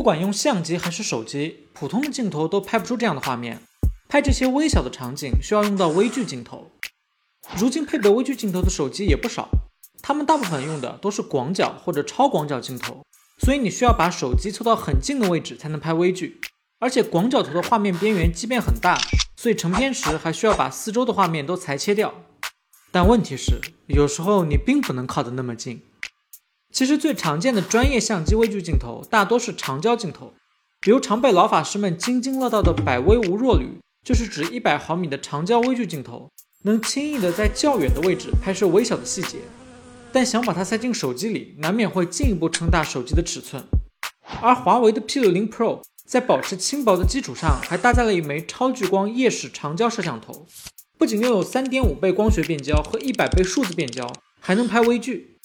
[0.00, 3.60] 不管用相机还是手机，普通的镜头都拍不出这样的画面。
[4.08, 6.70] 拍这些微小的场景需要用到微距镜头。
[7.58, 9.50] 如今配备微距镜头的手机也不少，
[10.00, 13.04] 他们大部分用的都是广角或者超广角镜头，
[13.44, 16.40] 所以你需要把手机凑到很近的位置才能拍微距。
[16.78, 18.98] 而且广角头的画面边缘畸变很大，
[19.36, 22.14] 所以成片时还需要把四周的画面都裁切掉。
[22.90, 25.82] 但问题是，有时候你并不能靠得那么近。
[26.72, 30.32] 其实最常见的专业相机微距镜头大多是长焦镜头，
[30.80, 33.78] 比如常被老法师们津津乐道的百微无弱旅。
[34.02, 36.30] 就是指一百毫米的长焦微距镜头，
[36.62, 39.36] 能轻易的在较远的位置拍摄微小的细节，
[40.10, 43.62] 但想把它塞进手机里，难免会进一步撑大手机的尺寸。
[44.40, 50.46] 而华为的 P60 Pro 在保持轻薄的基础上，还搭载了一枚超聚光夜视长焦摄像头，
[50.96, 55.39] 不仅拥有三点五倍光学变焦和一百倍数字变焦，还能拍微距。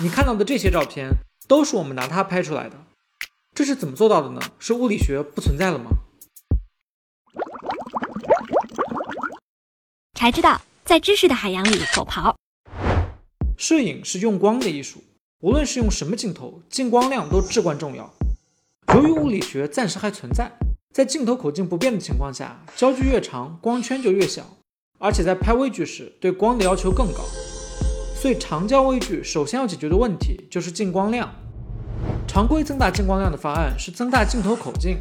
[0.00, 1.10] 你看到的这些照片，
[1.48, 2.76] 都是我们拿它拍出来的。
[3.52, 4.40] 这是怎么做到的呢？
[4.60, 5.90] 是物理学不存在了吗？
[10.14, 12.32] 才知道，在知识的海洋里狗刨。
[13.56, 15.02] 摄影是用光的艺术，
[15.40, 18.08] 无论是用什么镜头，进光量都至关重要。
[18.94, 20.52] 由于物理学暂时还存在，
[20.94, 24.58] 在镜头口径不变的情况下，焦距越长，光圈就越小，
[24.98, 27.24] 而且在拍微距时，对光的要求更高。
[28.20, 31.32] 所以，长焦微距首先要解决的问题就是进光量。
[32.26, 34.98] 常规增大进光量的方案是增大镜头口径，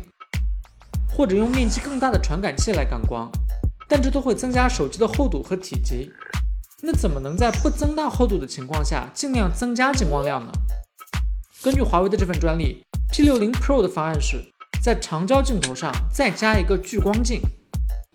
[1.10, 3.28] 或者用面积更大的传感器来感光。
[3.90, 6.12] 但这都会增加手机的厚度和体积，
[6.84, 10.52] 那怎么能在不增大厚度的情况下尽量增加进光量呢？
[11.64, 14.38] 根据华为的这份专利，P60 Pro 的方案是
[14.80, 17.42] 在长焦镜头上再加一个聚光镜。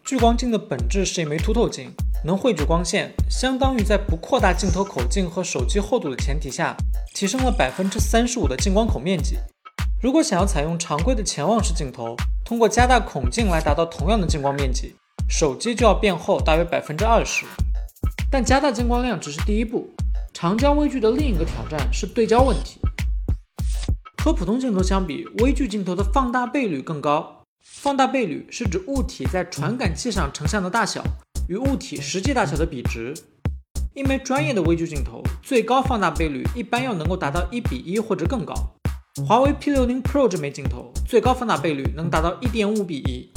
[0.05, 1.93] 聚光镜的本质是一枚凸透镜，
[2.25, 6.77] 能汇聚光线，相当于在不扩大镜头口径和手机厚度的前提下，
[7.15, 9.39] 提升了百分之三十五的进光口面积。
[10.01, 14.95] 如果想要采用常规的潜望式镜头，通过加大孔径来达到同样的进光面积。
[15.29, 17.47] 手机就要变厚大约百分之二十，
[18.31, 19.89] 但加大进光量只是第一步。
[20.35, 22.81] 长焦微距的另一个挑战是对焦问题。
[24.23, 27.45] 和普通镜头相比，微距镜头的放大倍率更高。
[27.63, 31.03] 放大倍率是指物体在传感器上成像的大小
[31.53, 33.13] 与物体实际大小的比值。
[33.93, 38.55] 一枚专业的微距镜头最高放大倍率一般要能够达到一比一或者更高。
[39.29, 43.31] 华为 P60 Pro 这枚镜头最高放大倍率能达到一点五比一。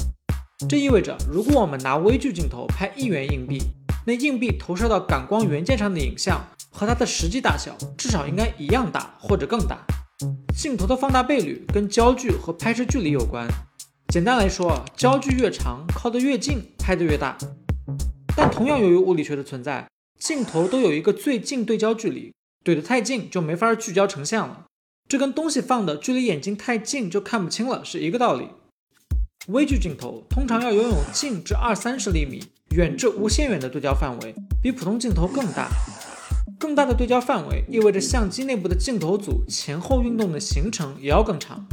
[0.66, 3.60] 这意味着，如果我们拿微距镜头拍一元硬币，
[4.06, 9.84] 那硬币投射到感光元件上的影像和它的实际大小至少应该一样大或者更大。
[10.56, 13.46] 镜头的放大倍率跟焦距和拍摄距离有关。
[14.08, 17.36] 简单来说，焦距越长，靠得越近，拍得越大。
[18.36, 19.88] 但同样由于物理学的存在，
[20.20, 24.66] 镜头都有一个最近对焦距离，怼得太近就没法聚焦成像了。
[25.08, 28.48] 这跟东西放的距离眼睛太近就看不清了是一个道理。
[29.48, 32.42] 微距镜头通常要拥有近至二三十厘米、
[32.76, 35.70] 远至无限远的对焦范围，比普通镜头更大。
[36.58, 41.66] 更大的对焦范围意味着相机内部的镜头组前后运动的行程也要更长。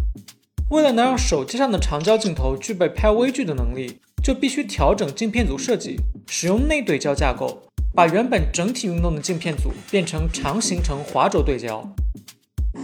[0.69, 5.98] 为了能让手机上的长焦镜头具备拍微距的能力，就必须调整镜片组设计，
[6.28, 7.62] 使用内对焦架构，
[7.94, 11.94] 把原本整体运动的镜片组变成长行程滑轴对焦。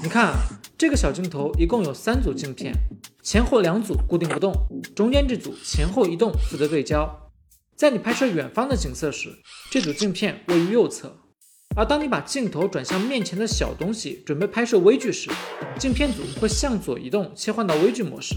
[0.03, 0.33] 你看，
[0.77, 2.73] 这个小镜头一共有三组镜片。
[3.23, 4.53] 前后两组固定不动，
[4.93, 7.31] 中间这组前后移动负责对焦。
[7.75, 9.29] 在你拍摄远方的景色时，
[9.71, 11.07] 这组镜片位于右侧；
[11.77, 15.31] 而当你把镜头转向面前的小东西，准备拍摄微距时，
[15.77, 18.35] 镜片组会向左移动，切换到微距模式。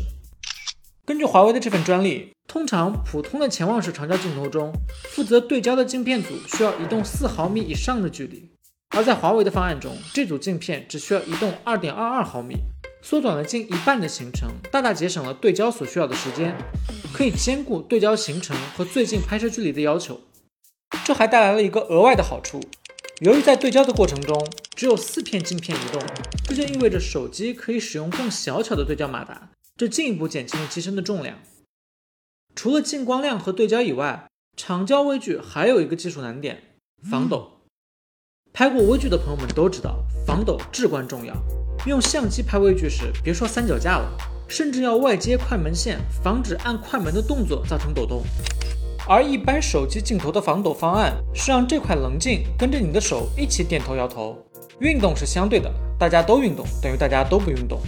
[1.04, 4.72] 根据华为的这份专利，通常普通的潜望式长焦镜头中，
[5.10, 8.50] 负责对焦的镜片组需要移动四毫米以上的距离，
[8.90, 12.56] 而在华为的方案中，这组镜片只需要移动二点二二毫米。
[13.04, 16.56] 缩短了近一半的行程，大大节省了对焦所需要的时间，
[17.12, 20.20] 可以兼顾对焦行程和最近拍摄距离的要求。
[21.04, 22.60] 这还带来了一个额外的好处，
[23.20, 26.00] 由于在对焦的过程中只有四片镜片移动，
[26.44, 31.38] 这就意味着手机可以使用更小巧的对焦马达，这进一步减轻了机身的重量。
[32.54, 36.62] 除了进光量和对焦以外，长焦微距还有一个技术难点：
[37.10, 37.48] 防抖。
[38.52, 41.34] 拍过微距的朋友们都知道，防抖至关重要。
[41.86, 44.12] 用相机拍微距时，别说三脚架了，
[44.46, 48.22] 甚至要外接快门线，防止按快门的动作造成抖动。
[49.08, 54.38] 而一般手机镜头的防抖方案是让这块棱镜跟着你的手一起点头摇头。
[54.78, 57.80] 运动是相对的，大家都运动等于大家都不运动。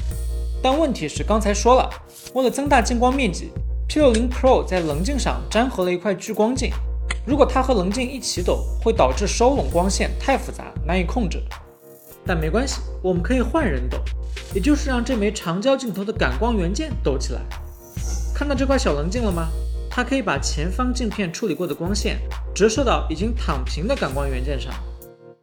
[0.62, 1.90] 但问题是，刚才说了，
[2.32, 3.50] 为了增大进光面积
[3.88, 6.70] ，P60 Pro 在棱镜上粘合了一块聚光镜。
[7.26, 11.42] 如果它和棱镜一起抖，会导致收拢光线太复杂，难以控制。
[12.26, 13.98] 但没关系，我们可以换人抖。
[14.54, 17.40] 也就是让这枚长焦镜头的感光元件抖起来。
[18.34, 19.48] 看到这块小棱镜了吗？
[19.90, 22.19] 它可以把前方镜片处理过的光线
[22.54, 24.72] 折射到已经躺平的感光元件上。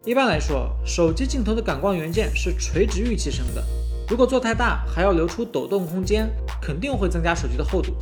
[0.04, 3.64] 一般来说，手机镜头的感光元件是垂直预期生的，
[4.12, 6.30] 如果做太大，还要留出抖动空间，
[6.62, 7.94] 肯定会增加手机的厚度。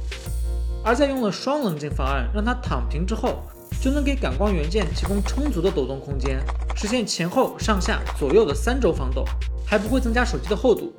[0.83, 3.43] 而在用了双棱镜方案，让它躺平之后，
[3.79, 6.39] 就能给感光元件提供充足的抖动空间，
[6.75, 9.23] 实现前后上下左右的三轴防抖，
[9.63, 10.91] 还不会增加手机的厚度。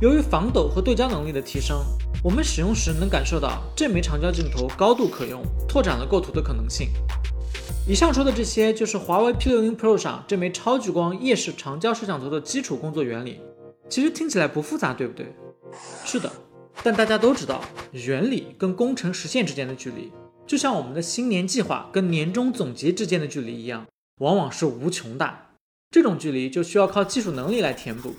[0.00, 1.84] 由于防抖和对焦能力的提升，
[2.24, 6.88] 我们使用时能感受到这枚长焦镜头高度可用，拓展了构图的可能性。
[7.86, 13.38] 以上说的这些就是华为 P60 Pro 上这枚超聚光夜视长焦摄像头的基础工作原理。
[13.88, 15.26] 其实听起来不复杂，对不对？
[16.04, 16.30] 是的，
[16.82, 17.62] 但大家都知道，
[17.92, 20.12] 原理跟工程实现之间的距离，
[20.46, 23.86] 就像我们的新年计划跟年终总结之间的距离一样，
[24.20, 25.50] 往往是无穷大。
[25.90, 28.14] 这种距离就需要靠技术能力来填补。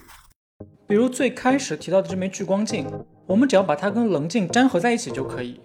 [0.87, 2.85] 比如最开始提到的这枚聚光镜，
[3.25, 5.59] 我们只要把它跟棱镜粘合在一起就可以。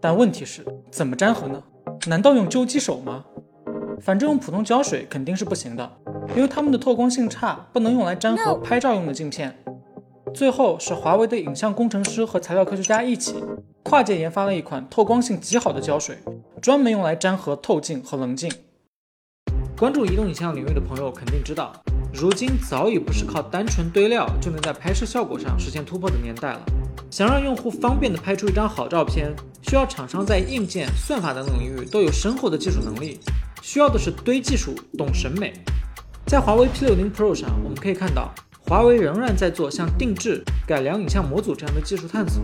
[0.00, 1.62] 但问题是，怎么粘合呢？
[2.06, 3.24] 难道用揪鸡手吗？
[4.00, 5.92] 反正用普通胶水肯定是不行的，
[6.36, 9.56] 因为它们的透光性差，不能用来粘合拍照用的镜片。
[10.32, 13.34] 最后是华为的影像工程师和材料科学家一起
[13.82, 16.18] 跨界研发了一款透光性极好的胶水，
[16.62, 18.50] 专门用来粘合透镜和棱镜。
[19.76, 21.72] 关注移动影像领域的朋友肯定知道。
[22.12, 26.60] 如今早已不是靠单纯堆料就能在拍摄效果上实现突破的年代了。
[27.10, 33.18] 想让用户方便的拍出一张好照片，需要厂商在硬件、算法等等领域都有深厚的技术能力。
[33.62, 35.52] 需要的是堆技术、懂审美。
[36.30, 42.40] 在华为 P60 Pro 上，我们可以看到，华为仍然在做像定制、改良影像模组这样的技术探索。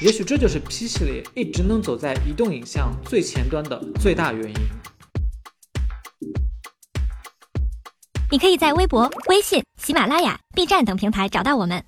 [0.00, 4.54] 也许这就是 P 系列一直能走在移动影像最前端的最大原因。
[8.30, 11.84] 你可以在微博、微信、喜马拉雅、B 站等平台找到我们。